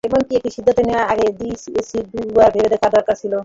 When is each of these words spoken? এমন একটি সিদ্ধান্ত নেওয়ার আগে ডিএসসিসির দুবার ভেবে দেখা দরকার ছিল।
এমন 0.03 0.21
একটি 0.31 0.49
সিদ্ধান্ত 0.55 0.79
নেওয়ার 0.81 1.07
আগে 1.13 1.25
ডিএসসিসির 1.39 2.05
দুবার 2.13 2.49
ভেবে 2.53 2.69
দেখা 2.73 2.87
দরকার 2.95 3.15
ছিল। 3.21 3.33